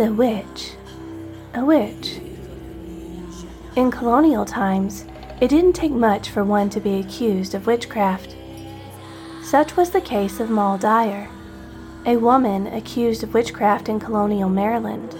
[0.00, 0.74] a witch
[1.54, 2.20] a witch?
[3.76, 5.04] In colonial times,
[5.40, 8.34] it didn't take much for one to be accused of witchcraft.
[9.42, 11.28] Such was the case of Moll Dyer,
[12.06, 15.14] a woman accused of witchcraft in colonial Maryland.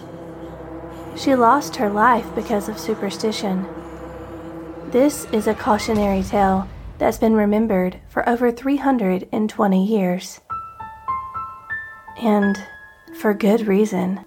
[1.17, 3.67] She lost her life because of superstition.
[4.91, 6.69] This is a cautionary tale
[6.99, 10.41] that's been remembered for over 320 years.
[12.21, 12.57] And
[13.21, 14.25] for good reason.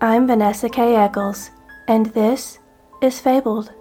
[0.00, 0.96] I'm Vanessa K.
[0.96, 1.50] Eccles,
[1.88, 2.58] and this
[3.00, 3.72] is Fabled.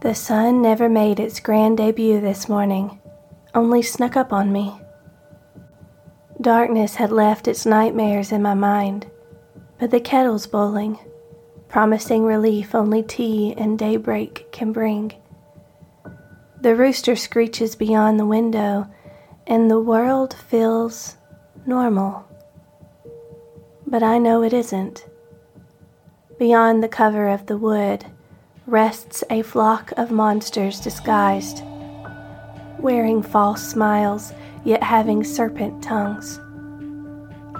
[0.00, 2.98] The sun never made its grand debut this morning,
[3.54, 4.80] only snuck up on me.
[6.40, 9.06] Darkness had left its nightmares in my mind,
[9.78, 10.98] but the kettle's boiling,
[11.72, 15.10] promising relief only tea and daybreak can bring.
[16.60, 18.86] The rooster screeches beyond the window,
[19.46, 21.16] and the world feels
[21.64, 22.28] normal.
[23.86, 25.06] But I know it isn't.
[26.38, 28.04] Beyond the cover of the wood,
[28.66, 31.62] rests a flock of monsters disguised,
[32.78, 36.38] wearing false smiles, yet having serpent tongues.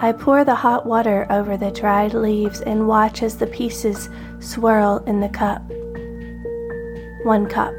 [0.03, 4.09] I pour the hot water over the dried leaves and watch as the pieces
[4.41, 5.63] swirl in the cup.
[7.25, 7.73] One cup.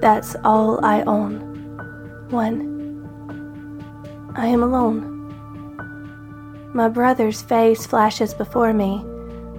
[0.00, 1.40] That's all I own.
[2.30, 2.72] One.
[4.34, 5.12] I am alone.
[6.72, 9.04] My brother's face flashes before me,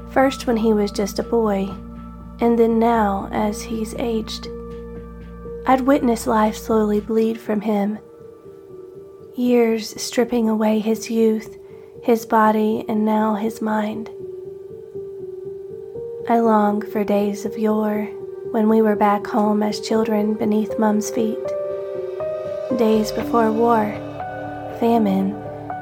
[0.09, 1.69] first when he was just a boy
[2.39, 4.47] and then now as he's aged.
[5.67, 7.99] I'd witnessed life slowly bleed from him,
[9.35, 11.55] years stripping away his youth,
[12.07, 14.09] his body, and now his mind.
[16.29, 18.05] I long for days of yore
[18.51, 21.45] when we were back home as children beneath Mum's feet.
[22.77, 23.91] Days before war,
[24.79, 25.33] famine,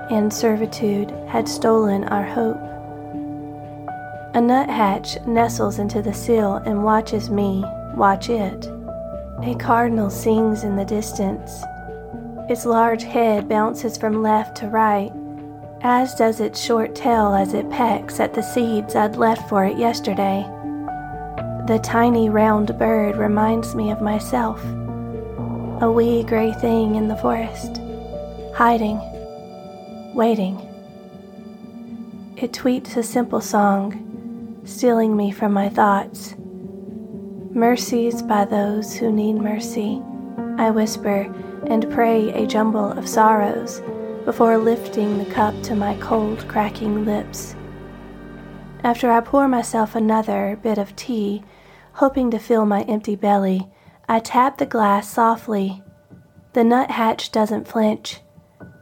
[0.10, 2.58] and servitude had stolen our hope.
[4.34, 7.64] A nuthatch nestles into the sill and watches me
[7.96, 8.66] watch it.
[9.44, 11.62] A cardinal sings in the distance.
[12.50, 15.12] Its large head bounces from left to right,
[15.88, 19.78] as does its short tail as it pecks at the seeds I'd left for it
[19.78, 20.44] yesterday.
[21.68, 24.60] The tiny round bird reminds me of myself,
[25.84, 27.80] a wee gray thing in the forest,
[28.56, 29.00] hiding,
[30.16, 30.56] waiting.
[32.36, 36.34] It tweets a simple song stealing me from my thoughts.
[37.52, 40.02] Mercies by those who need mercy,
[40.58, 41.32] I whisper
[41.68, 43.84] and pray a jumble of sorrows
[44.26, 47.56] before lifting the cup to my cold, cracking lips.
[48.84, 51.44] After I pour myself another bit of tea,
[51.94, 53.68] hoping to fill my empty belly,
[54.10, 55.84] I tap the glass softly.
[56.54, 58.22] The nuthatch doesn't flinch.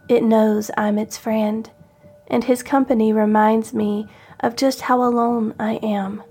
[0.07, 1.69] It knows I'm its friend,
[2.27, 4.07] and his company reminds me
[4.39, 6.23] of just how alone I am.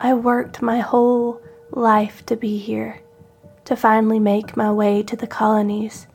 [0.00, 3.00] I worked my whole life to be here,
[3.66, 6.06] to finally make my way to the colonies.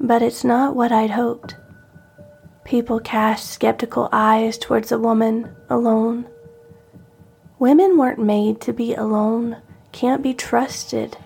[0.00, 1.56] But it's not what I'd hoped.
[2.64, 6.26] People cast skeptical eyes towards a woman alone.
[7.58, 9.56] Women weren't made to be alone,
[9.90, 11.16] can't be trusted.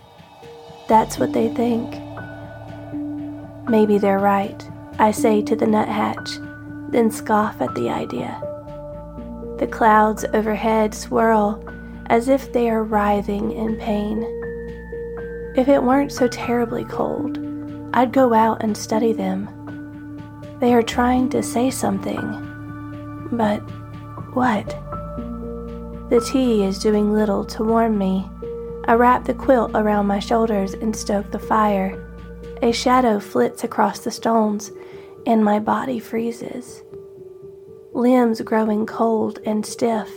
[0.88, 2.00] That's what they think.
[3.68, 4.68] Maybe they're right,
[4.98, 6.38] I say to the nuthatch,
[6.90, 8.40] then scoff at the idea.
[9.58, 11.62] The clouds overhead swirl
[12.06, 14.22] as if they are writhing in pain.
[15.56, 17.41] If it weren't so terribly cold,
[17.94, 19.48] I'd go out and study them.
[20.60, 22.20] They are trying to say something.
[23.32, 23.60] But
[24.34, 24.66] what?
[26.10, 28.28] The tea is doing little to warm me.
[28.86, 31.98] I wrap the quilt around my shoulders and stoke the fire.
[32.62, 34.70] A shadow flits across the stones,
[35.26, 36.82] and my body freezes
[37.94, 40.08] limbs growing cold and stiff.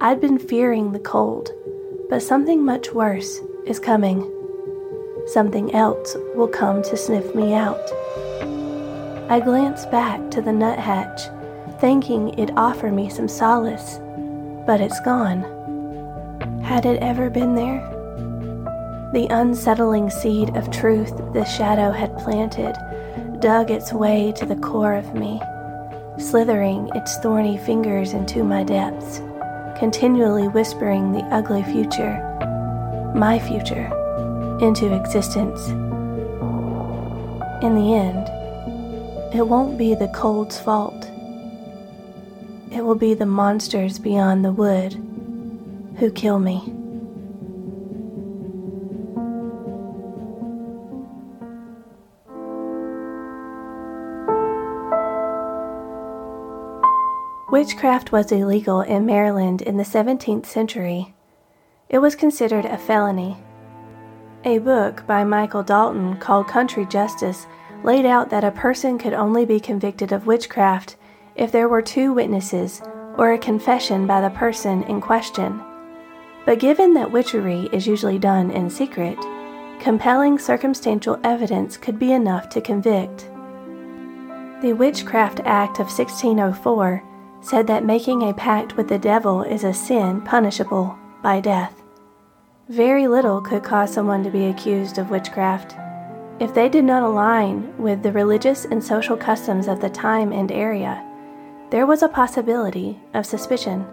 [0.00, 1.50] I'd been fearing the cold,
[2.10, 4.30] but something much worse is coming.
[5.26, 7.80] Something else will come to sniff me out.
[9.30, 11.22] I glance back to the nuthatch,
[11.80, 13.98] thinking it'd offer me some solace,
[14.66, 15.42] but it's gone.
[16.62, 17.80] Had it ever been there?
[19.12, 22.76] The unsettling seed of truth the shadow had planted
[23.40, 25.40] dug its way to the core of me
[26.18, 29.18] slithering its thorny fingers into my depths,
[29.78, 32.22] continually whispering the ugly future,
[33.14, 33.90] my future,
[34.60, 35.68] into existence.
[37.62, 38.28] In the end,
[39.34, 41.10] it won't be the cold's fault.
[42.70, 44.94] it will be the monsters beyond the wood
[45.98, 46.72] who kill me.
[57.50, 61.14] Witchcraft was illegal in Maryland in the 17th century.
[61.88, 63.38] It was considered a felony.
[64.44, 67.46] A book by Michael Dalton called Country Justice
[67.82, 70.96] laid out that a person could only be convicted of witchcraft
[71.34, 72.82] if there were two witnesses
[73.18, 75.60] or a confession by the person in question.
[76.44, 79.18] But given that witchery is usually done in secret,
[79.80, 83.28] compelling circumstantial evidence could be enough to convict.
[84.62, 87.02] The Witchcraft Act of 1604
[87.40, 91.82] said that making a pact with the devil is a sin punishable by death.
[92.68, 95.76] Very little could cause someone to be accused of witchcraft.
[96.40, 100.50] If they did not align with the religious and social customs of the time and
[100.50, 101.00] area,
[101.70, 103.86] there was a possibility of suspicion.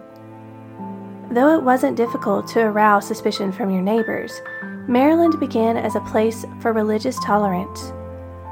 [1.30, 4.42] Though it wasn't difficult to arouse suspicion from your neighbors,
[4.88, 7.92] Maryland began as a place for religious tolerance,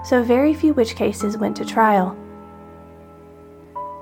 [0.05, 2.17] so very few witch cases went to trial.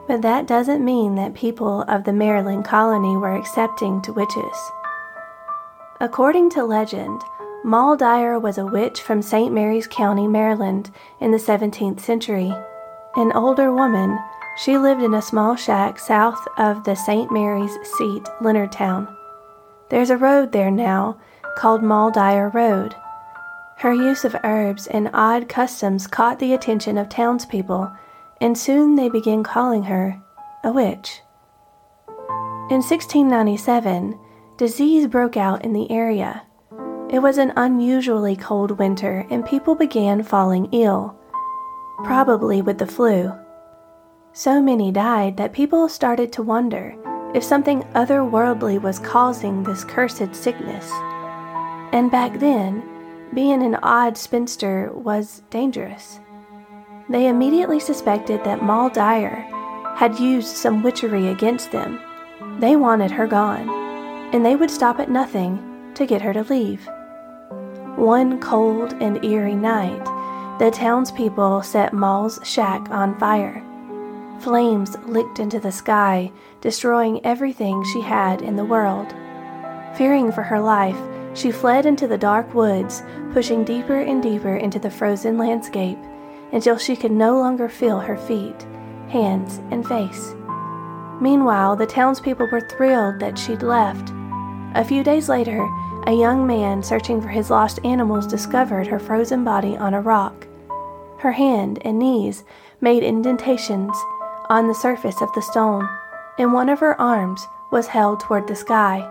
[0.06, 4.70] But that doesn't mean that people of the Maryland colony were accepting to witches.
[6.00, 7.22] According to legend,
[7.62, 9.52] Moll Dyer was a witch from St.
[9.52, 12.50] Mary's County, Maryland, in the 17th century.
[13.16, 14.18] An older woman,
[14.56, 17.30] she lived in a small shack south of the St.
[17.30, 19.14] Mary's seat, Leonardtown.
[19.90, 21.18] There's a road there now
[21.58, 22.94] called Moll Dyer Road.
[23.76, 27.92] Her use of herbs and odd customs caught the attention of townspeople
[28.40, 30.18] and soon they began calling her
[30.64, 31.20] a witch.
[32.70, 34.18] In 1697,
[34.60, 36.42] disease broke out in the area.
[37.08, 41.16] It was an unusually cold winter, and people began falling ill,
[42.04, 43.32] probably with the flu.
[44.34, 46.94] So many died that people started to wonder
[47.34, 50.90] if something otherworldly was causing this cursed sickness.
[51.94, 52.82] And back then,
[53.32, 56.20] being an odd spinster was dangerous.
[57.08, 59.36] They immediately suspected that Moll Dyer
[59.96, 61.98] had used some witchery against them.
[62.58, 63.79] They wanted her gone,
[64.32, 66.88] and they would stop at nothing to get her to leave.
[67.96, 70.04] One cold and eerie night,
[70.58, 73.64] the townspeople set Moll's shack on fire.
[74.40, 79.12] Flames licked into the sky, destroying everything she had in the world.
[79.96, 80.96] Fearing for her life,
[81.34, 85.98] she fled into the dark woods, pushing deeper and deeper into the frozen landscape
[86.52, 88.66] until she could no longer feel her feet,
[89.08, 90.34] hands, and face.
[91.20, 94.12] Meanwhile, the townspeople were thrilled that she'd left.
[94.74, 95.68] A few days later,
[96.06, 100.46] a young man searching for his lost animals discovered her frozen body on a rock.
[101.18, 102.44] Her hand and knees
[102.80, 103.96] made indentations
[104.48, 105.88] on the surface of the stone,
[106.38, 109.10] and one of her arms was held toward the sky.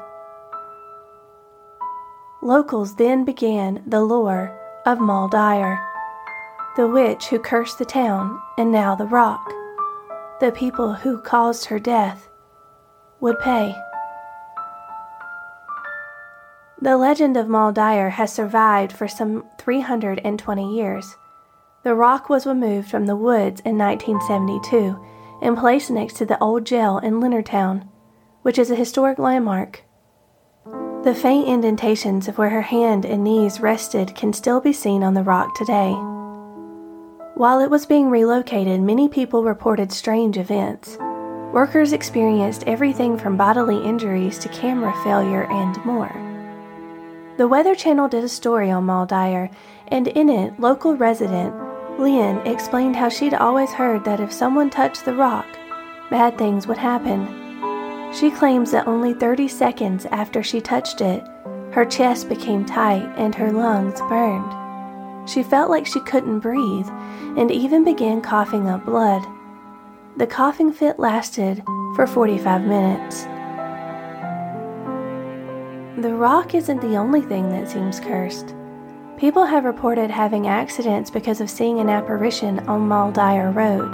[2.41, 5.79] Locals then began the lore of Moll Dyer
[6.79, 9.51] the witch who cursed the town and now the rock.
[10.39, 12.29] The people who caused her death
[13.19, 13.75] would pay.
[16.81, 21.17] The legend of Moll Dyer has survived for some 320 years.
[21.83, 24.97] The rock was removed from the woods in 1972
[25.41, 27.85] and placed next to the old jail in Leonardtown,
[28.43, 29.83] which is a historic landmark.
[31.03, 35.15] The faint indentations of where her hand and knees rested can still be seen on
[35.15, 35.91] the rock today.
[37.35, 40.97] While it was being relocated, many people reported strange events.
[41.51, 46.28] Workers experienced everything from bodily injuries to camera failure and more.
[47.39, 49.49] The Weather Channel did a story on Moll Dyer,
[49.87, 51.55] and in it, local resident
[51.97, 55.47] Lynn explained how she'd always heard that if someone touched the rock,
[56.09, 57.25] bad things would happen.
[58.13, 61.23] She claims that only 30 seconds after she touched it,
[61.71, 65.29] her chest became tight and her lungs burned.
[65.29, 66.89] She felt like she couldn't breathe
[67.37, 69.25] and even began coughing up blood.
[70.17, 71.63] The coughing fit lasted
[71.95, 73.23] for 45 minutes.
[75.99, 78.55] The rock isn't the only thing that seems cursed.
[79.17, 83.93] People have reported having accidents because of seeing an apparition on Dyer Road.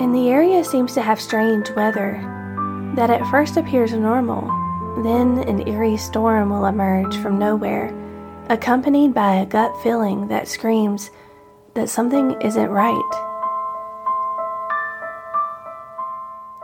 [0.00, 2.22] And the area seems to have strange weather
[2.94, 4.42] that at first appears normal,
[5.02, 7.92] then an eerie storm will emerge from nowhere
[8.48, 11.10] accompanied by a gut feeling that screams
[11.74, 13.10] that something isn't right.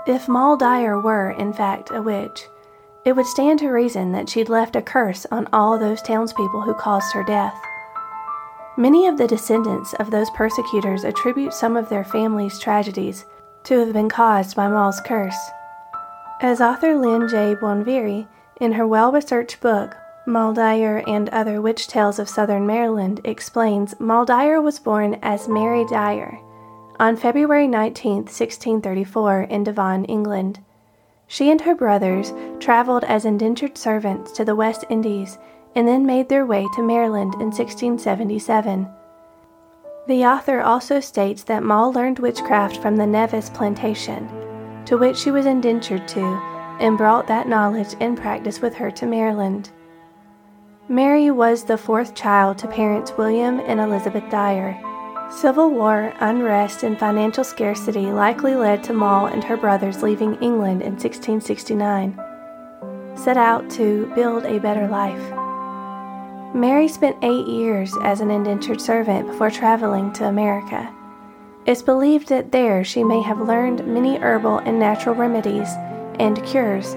[0.06, 2.46] If Dyer were, in fact, a witch,
[3.04, 6.74] it would stand to reason that she'd left a curse on all those townspeople who
[6.74, 7.58] caused her death.
[8.76, 13.24] Many of the descendants of those persecutors attribute some of their family's tragedies
[13.64, 15.36] to have been caused by Moll's curse.
[16.40, 17.54] As author Lynn J.
[17.54, 18.26] Bonviri,
[18.60, 24.60] in her well researched book, Dyer and Other Witch Tales of Southern Maryland, explains Dyer
[24.62, 26.38] was born as Mary Dyer
[27.00, 30.60] on February 19, 1634, in Devon, England.
[31.32, 35.38] She and her brothers traveled as indentured servants to the West Indies
[35.76, 38.88] and then made their way to Maryland in 1677.
[40.08, 44.28] The author also states that Moll learned witchcraft from the Nevis plantation,
[44.86, 46.20] to which she was indentured to,
[46.80, 49.70] and brought that knowledge and practice with her to Maryland.
[50.88, 54.76] Mary was the fourth child to parents William and Elizabeth Dyer.
[55.30, 60.82] Civil war, unrest, and financial scarcity likely led to Moll and her brothers leaving England
[60.82, 62.18] in 1669,
[63.16, 65.22] set out to build a better life.
[66.52, 70.92] Mary spent eight years as an indentured servant before traveling to America.
[71.64, 75.68] It's believed that there she may have learned many herbal and natural remedies
[76.18, 76.94] and cures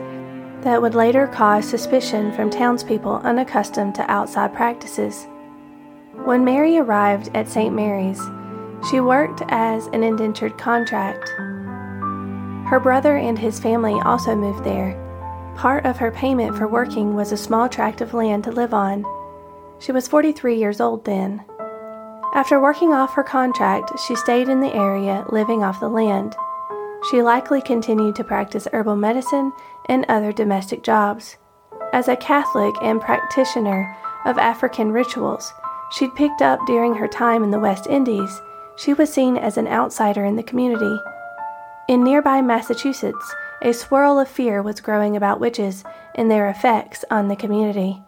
[0.64, 5.28] that would later cause suspicion from townspeople unaccustomed to outside practices.
[6.22, 7.74] When Mary arrived at St.
[7.76, 8.22] Mary's,
[8.90, 11.28] she worked as an indentured contract.
[12.70, 15.00] Her brother and his family also moved there.
[15.58, 19.04] Part of her payment for working was a small tract of land to live on.
[19.80, 21.44] She was 43 years old then.
[22.34, 26.36] After working off her contract, she stayed in the area, living off the land.
[27.10, 29.52] She likely continued to practice herbal medicine
[29.90, 31.38] and other domestic jobs.
[31.92, 35.54] As a Catholic and practitioner of African rituals,
[35.94, 38.42] she'd picked up during her time in the West Indies,
[38.76, 41.00] she was seen as an outsider in the community.
[41.88, 45.84] In nearby Massachusetts, a swirl of fear was growing about witches
[46.16, 48.02] and their effects on the community.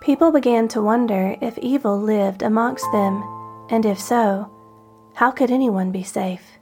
[0.00, 3.22] People began to wonder if evil lived amongst them,
[3.70, 4.52] and if so,
[5.14, 6.58] how could anyone be safe?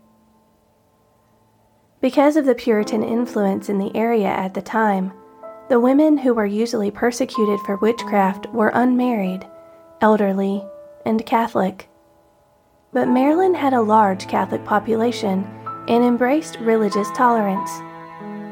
[2.01, 5.13] Because of the Puritan influence in the area at the time,
[5.69, 9.47] the women who were usually persecuted for witchcraft were unmarried,
[10.05, 10.63] elderly,
[11.07, 11.89] and Catholic.
[12.93, 15.45] But Maryland had a large Catholic population
[15.89, 17.71] and embraced religious tolerance.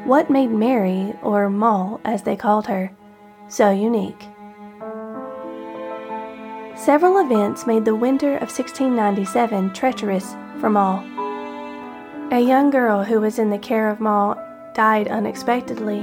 [0.03, 2.91] What made Mary, or Moll as they called her,
[3.49, 4.23] so unique?
[6.75, 11.03] Several events made the winter of 1697 treacherous for Moll.
[12.31, 14.35] A young girl who was in the care of Moll
[14.73, 16.01] died unexpectedly.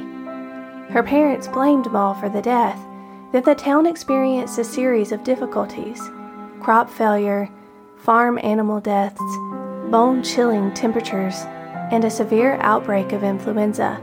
[0.94, 2.80] Her parents blamed Moll for the death.
[3.32, 6.10] Then the town experienced a series of difficulties
[6.60, 7.48] crop failure,
[7.96, 9.20] farm animal deaths,
[9.90, 11.42] bone chilling temperatures,
[11.90, 14.00] and a severe outbreak of influenza.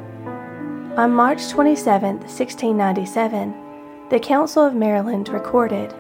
[0.98, 3.54] On March 27, 1697,
[4.10, 5.94] the Council of Maryland recorded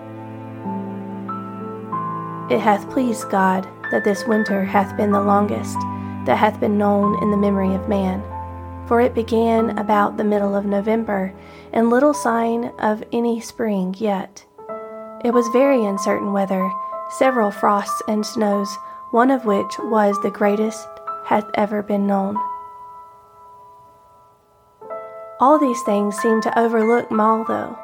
[2.49, 5.77] It hath pleased God that this winter hath been the longest
[6.25, 8.23] that hath been known in the memory of man.
[8.87, 11.33] For it began about the middle of November,
[11.73, 14.45] and little sign of any spring yet.
[15.25, 16.71] It was very uncertain weather,
[17.09, 18.73] several frosts and snows,
[19.11, 20.87] one of which was the greatest
[21.25, 22.37] hath ever been known.
[25.39, 27.77] All these things seemed to overlook Moll, though.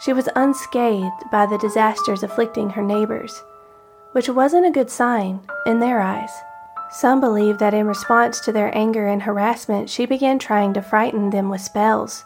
[0.00, 3.42] She was unscathed by the disasters afflicting her neighbors,
[4.12, 6.30] which wasn't a good sign in their eyes.
[6.92, 11.30] Some believe that in response to their anger and harassment, she began trying to frighten
[11.30, 12.24] them with spells.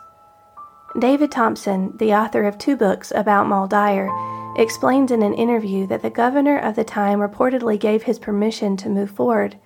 [0.99, 4.11] David Thompson, the author of two books about Dyer,
[4.57, 8.89] explains in an interview that the governor of the time reportedly gave his permission to
[8.89, 9.57] move forward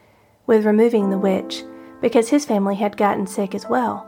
[0.46, 1.62] with removing the witch
[2.02, 4.06] because his family had gotten sick as well.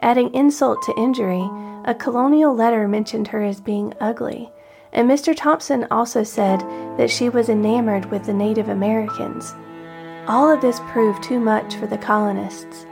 [0.00, 1.48] Adding insult to injury,
[1.86, 4.50] a colonial letter mentioned her as being ugly,
[4.92, 5.34] and Mr.
[5.34, 6.60] Thompson also said
[6.98, 9.54] that she was enamored with the Native Americans.
[10.30, 12.86] All of this proved too much for the colonists.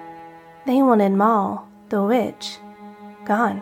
[0.67, 2.59] They wanted Moll, the witch,
[3.25, 3.61] gone.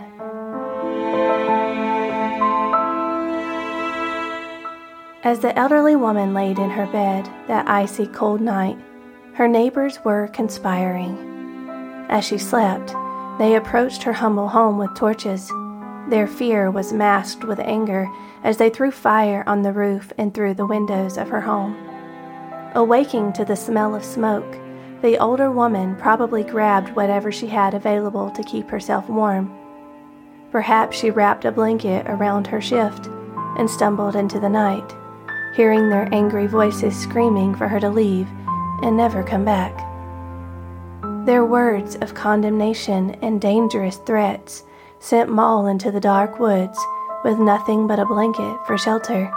[5.22, 8.78] As the elderly woman laid in her bed that icy cold night,
[9.34, 11.18] her neighbors were conspiring.
[12.08, 12.94] As she slept,
[13.38, 15.52] they approached her humble home with torches.
[16.08, 18.08] Their fear was masked with anger
[18.42, 21.85] as they threw fire on the roof and through the windows of her home.
[22.76, 24.58] Awaking to the smell of smoke,
[25.00, 29.50] the older woman probably grabbed whatever she had available to keep herself warm.
[30.52, 33.06] Perhaps she wrapped a blanket around her shift
[33.56, 34.94] and stumbled into the night,
[35.54, 38.28] hearing their angry voices screaming for her to leave
[38.82, 39.74] and never come back.
[41.24, 44.64] Their words of condemnation and dangerous threats
[44.98, 46.78] sent Moll into the dark woods
[47.24, 49.32] with nothing but a blanket for shelter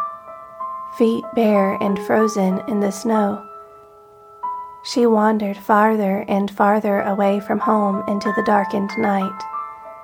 [0.98, 3.46] feet bare and frozen in the snow.
[4.84, 9.43] She wandered farther and farther away from home into the darkened night,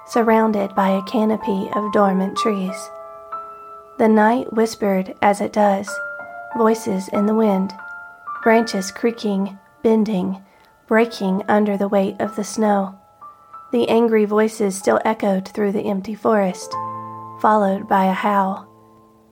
[0.08, 2.89] surrounded by a canopy of dormant trees.
[3.98, 5.89] The night whispered as it does,
[6.58, 7.74] voices in the wind,
[8.44, 10.44] branches creaking, bending,
[10.88, 13.00] breaking under the weight of the snow.
[13.72, 16.72] The angry voices still echoed through the empty forest,
[17.39, 18.70] followed by a howl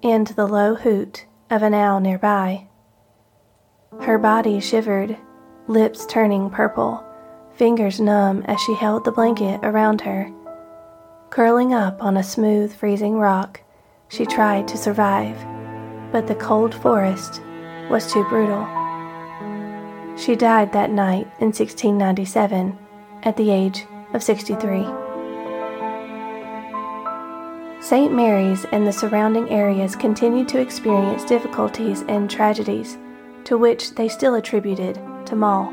[0.03, 2.67] and the low hoot of an owl nearby.
[4.01, 5.15] Her body shivered,
[5.67, 7.05] lips turning purple,
[7.55, 10.31] fingers numb as she held the blanket around her.
[11.29, 13.61] Curling up on a smooth, freezing rock,
[14.09, 15.37] she tried to survive,
[16.11, 17.39] but the cold forest
[17.87, 18.67] was too brutal.
[20.17, 22.77] She died that night in 1697
[23.23, 25.02] at the age of 63.
[27.83, 28.13] St.
[28.13, 32.97] Mary's and the surrounding areas continued to experience difficulties and tragedies
[33.43, 35.69] to which they still attributed to Moll.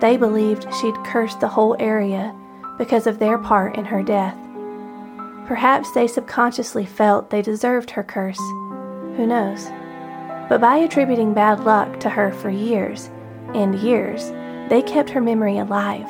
[0.00, 2.34] They believed she'd cursed the whole area
[2.78, 4.38] because of their part in her death.
[5.46, 8.40] Perhaps they subconsciously felt they deserved her curse.
[9.18, 9.66] Who knows?
[10.48, 13.10] But by attributing bad luck to her for years
[13.52, 14.30] and years,
[14.70, 16.08] they kept her memory alive,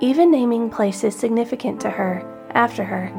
[0.00, 3.12] even naming places significant to her after her.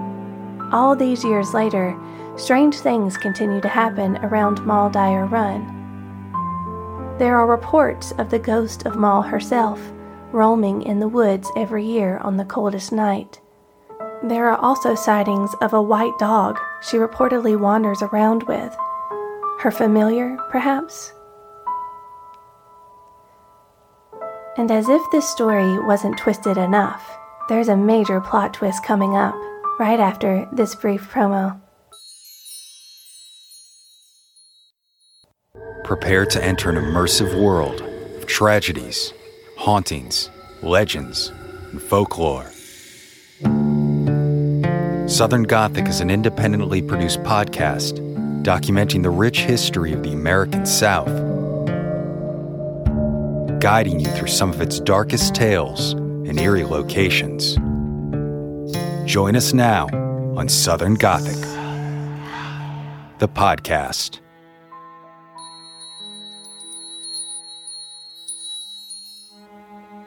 [0.72, 1.98] All these years later,
[2.36, 5.74] strange things continue to happen around Moll Dyer Run.
[7.18, 9.80] There are reports of the ghost of Moll herself
[10.34, 13.40] roaming in the woods every year on the coldest night.
[14.24, 18.76] There are also sightings of a white dog she reportedly wanders around with.
[19.60, 21.14] Her familiar, perhaps?
[24.58, 29.36] And as if this story wasn't twisted enough, there's a major plot twist coming up
[29.80, 31.60] right after this brief promo.
[35.84, 39.14] Prepare to enter an immersive world of tragedies,
[39.58, 40.30] hauntings,
[40.62, 41.32] legends,
[41.72, 42.52] and folklore.
[45.08, 48.04] Southern Gothic is an independently produced podcast
[48.44, 51.08] documenting the rich history of the American South,
[53.60, 57.58] guiding you through some of its darkest tales and eerie locations.
[59.08, 59.88] Join us now
[60.36, 61.40] on Southern Gothic,
[63.20, 64.20] the podcast.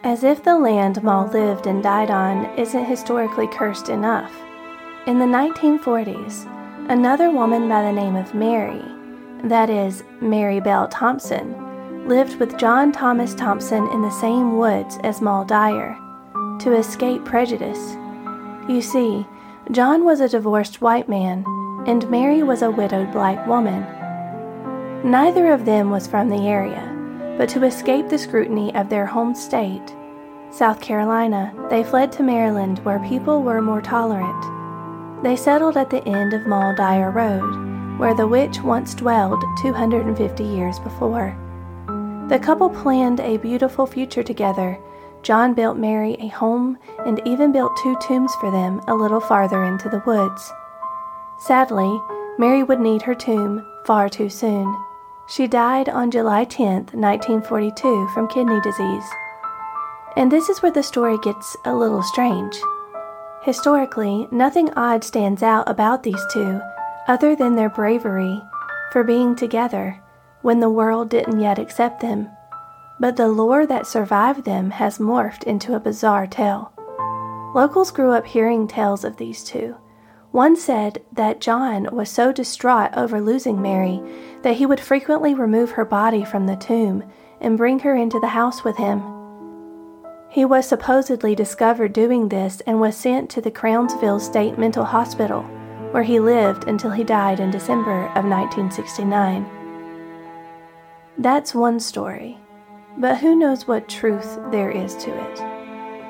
[0.05, 4.39] As if the land Moll lived and died on isn't historically cursed enough.
[5.07, 6.45] In the 1940s,
[6.91, 8.85] another woman by the name of Mary,
[9.45, 15.23] that is, Mary Bell Thompson, lived with John Thomas Thompson in the same woods as
[15.23, 15.97] Moll Dyer
[16.61, 17.97] to escape prejudice.
[18.71, 19.27] You see,
[19.71, 21.45] John was a divorced white man,
[21.87, 23.83] and Mary was a widowed black woman.
[25.03, 26.87] Neither of them was from the area
[27.41, 29.97] but to escape the scrutiny of their home state,
[30.51, 35.23] South Carolina, they fled to Maryland where people were more tolerant.
[35.23, 36.45] They settled at the end of
[36.77, 41.35] Dyer Road, where the witch once dwelled 250 years before.
[42.29, 44.79] The couple planned a beautiful future together.
[45.23, 49.65] John built Mary a home and even built two tombs for them a little farther
[49.65, 50.53] into the woods.
[51.39, 52.01] Sadly,
[52.39, 54.75] Mary would need her tomb far too soon.
[55.29, 59.05] She died on July 10, 1942, from kidney disease.
[60.17, 62.57] And this is where the story gets a little strange.
[63.43, 66.61] Historically, nothing odd stands out about these two
[67.09, 68.41] other than their bravery
[68.93, 70.03] for being together
[70.43, 72.29] when the world didn't yet accept them.
[73.01, 76.73] But the lore that survived them has morphed into a bizarre tale.
[77.55, 79.75] Locals grew up hearing tales of these two
[80.33, 84.01] one said that John was so distraught over losing Mary
[84.43, 87.03] that he would frequently remove her body from the tomb
[87.41, 89.03] and bring her into the house with him.
[90.29, 95.43] He was supposedly discovered doing this and was sent to the Crownsville State Mental Hospital,
[95.91, 99.45] where he lived until he died in December of 1969.
[101.19, 102.39] That's one story,
[102.99, 105.41] but who knows what truth there is to it.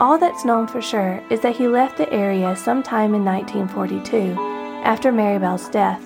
[0.01, 4.35] All that's known for sure is that he left the area sometime in 1942,
[4.83, 6.03] after Marybell's death,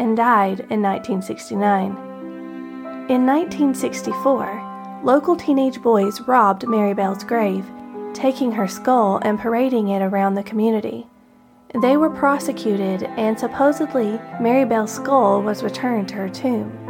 [0.00, 1.90] and died in 1969.
[3.08, 7.66] In 1964, local teenage boys robbed Marybell's grave,
[8.14, 11.06] taking her skull and parading it around the community.
[11.82, 16.85] They were prosecuted, and supposedly Marybell's skull was returned to her tomb.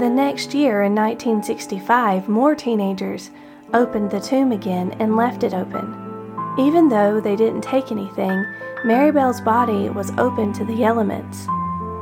[0.00, 3.30] The next year, in 1965, more teenagers
[3.74, 6.54] opened the tomb again and left it open.
[6.58, 8.42] Even though they didn't take anything,
[8.82, 11.44] Marybell's body was open to the elements.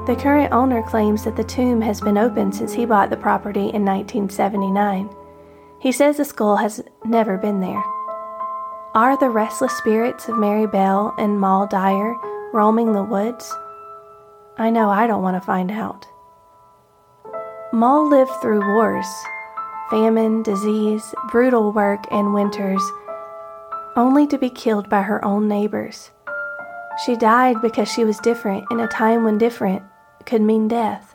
[0.06, 3.70] The current owner claims that the tomb has been open since he bought the property
[3.70, 5.10] in 1979.
[5.80, 7.82] He says the skull has never been there.
[8.94, 12.14] Are the restless spirits of Mary Bell and Moll Dyer
[12.52, 13.52] roaming the woods?
[14.56, 16.06] I know I don't want to find out.
[17.72, 19.06] Moll lived through wars,
[19.90, 22.82] famine, disease, brutal work, and winters,
[23.94, 26.10] only to be killed by her own neighbors.
[27.04, 29.82] She died because she was different in a time when different
[30.24, 31.14] could mean death.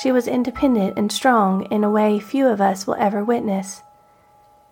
[0.00, 3.82] She was independent and strong in a way few of us will ever witness.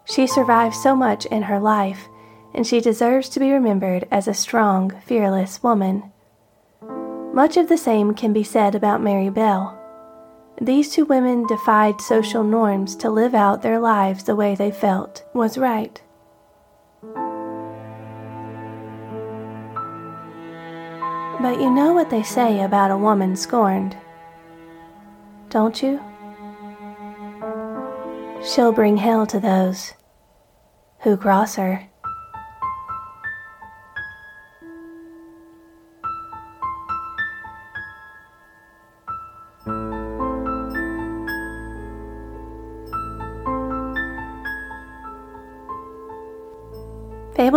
[0.05, 2.07] She survived so much in her life,
[2.55, 6.12] and she deserves to be remembered as a strong, fearless woman.
[7.35, 9.76] Much of the same can be said about Mary Bell.
[10.61, 15.25] These two women defied social norms to live out their lives the way they felt
[15.35, 16.01] was right.
[21.40, 23.97] But you know what they say about a woman scorned
[25.57, 26.01] don't you?
[28.45, 29.95] She'll bring hell to those
[31.01, 31.88] who cross her.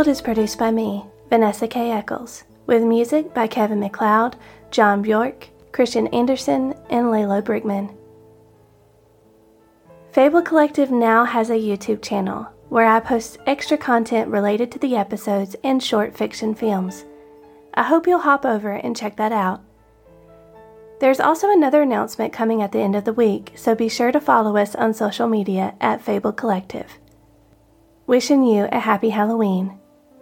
[0.07, 1.91] Is produced by me, Vanessa K.
[1.91, 4.37] Eccles, with music by Kevin MacLeod,
[4.71, 7.93] Jon Björk, Christian Anderson, and Lalo Brickman.
[10.13, 14.95] Fabled Collective now has a YouTube channel where I post extra content related to the
[14.95, 17.03] episodes and short fiction films.
[17.73, 19.61] I hope you'll hop over and check that out.
[21.01, 24.21] There's also another announcement coming at the end of the week, so be sure to
[24.21, 26.97] follow us on social media at Fabled Collective.
[28.07, 29.78] Wishing you a happy Halloween.